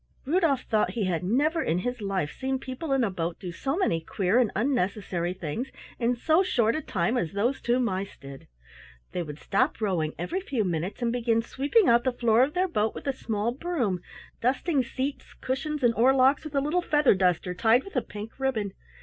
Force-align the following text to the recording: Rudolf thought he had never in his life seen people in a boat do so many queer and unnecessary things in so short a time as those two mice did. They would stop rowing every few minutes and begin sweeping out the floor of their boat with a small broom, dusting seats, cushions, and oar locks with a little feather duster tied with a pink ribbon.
Rudolf 0.25 0.61
thought 0.61 0.93
he 0.93 1.03
had 1.05 1.23
never 1.23 1.61
in 1.61 1.77
his 1.77 2.01
life 2.01 2.31
seen 2.31 2.57
people 2.57 2.91
in 2.91 3.03
a 3.03 3.11
boat 3.11 3.39
do 3.39 3.51
so 3.51 3.77
many 3.77 4.01
queer 4.03 4.39
and 4.39 4.49
unnecessary 4.55 5.31
things 5.31 5.67
in 5.99 6.15
so 6.15 6.41
short 6.41 6.75
a 6.75 6.81
time 6.81 7.17
as 7.17 7.33
those 7.33 7.61
two 7.61 7.79
mice 7.79 8.17
did. 8.17 8.47
They 9.11 9.21
would 9.21 9.37
stop 9.37 9.79
rowing 9.79 10.15
every 10.17 10.41
few 10.41 10.63
minutes 10.63 11.03
and 11.03 11.11
begin 11.11 11.43
sweeping 11.43 11.87
out 11.87 12.03
the 12.03 12.11
floor 12.13 12.41
of 12.41 12.55
their 12.55 12.67
boat 12.67 12.95
with 12.95 13.05
a 13.05 13.13
small 13.13 13.51
broom, 13.51 13.99
dusting 14.41 14.83
seats, 14.83 15.35
cushions, 15.35 15.83
and 15.83 15.93
oar 15.93 16.15
locks 16.15 16.43
with 16.43 16.55
a 16.55 16.61
little 16.61 16.81
feather 16.81 17.13
duster 17.13 17.53
tied 17.53 17.83
with 17.83 17.95
a 17.95 18.01
pink 18.01 18.39
ribbon. 18.39 18.73